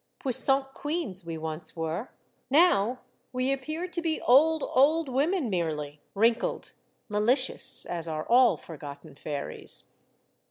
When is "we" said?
1.23-1.37, 3.31-3.51